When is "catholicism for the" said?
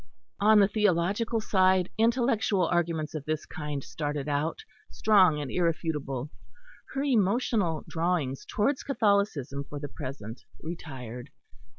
8.81-9.89